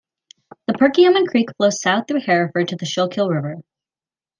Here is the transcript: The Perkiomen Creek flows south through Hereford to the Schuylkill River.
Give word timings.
The 0.65 0.73
Perkiomen 0.73 1.27
Creek 1.27 1.55
flows 1.55 1.79
south 1.79 2.07
through 2.07 2.21
Hereford 2.21 2.69
to 2.69 2.75
the 2.75 2.87
Schuylkill 2.87 3.29
River. 3.29 3.57